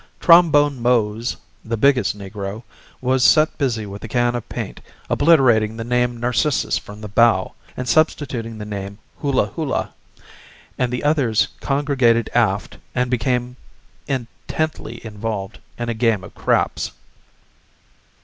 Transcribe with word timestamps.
Trombone 0.19 0.81
Mose, 0.81 1.37
the 1.63 1.77
biggest 1.77 2.17
negro, 2.17 2.63
was 3.01 3.23
set 3.23 3.55
busy 3.59 3.85
with 3.85 4.03
a 4.03 4.07
can 4.07 4.33
of 4.33 4.49
paint 4.49 4.81
obliterating 5.11 5.77
the 5.77 5.83
name 5.83 6.19
Narcissus 6.19 6.79
from 6.79 7.01
the 7.01 7.07
bow, 7.07 7.53
and 7.77 7.87
substituting 7.87 8.57
the 8.57 8.65
name 8.65 8.97
Hula 9.19 9.45
Hula, 9.55 9.93
and 10.75 10.91
the 10.91 11.03
others 11.03 11.49
congregated 11.59 12.31
aft 12.33 12.79
and 12.95 13.11
became 13.11 13.57
intently 14.07 15.05
involved 15.05 15.59
in 15.77 15.87
a 15.87 15.93
game 15.93 16.23
of 16.23 16.33
craps. 16.33 16.93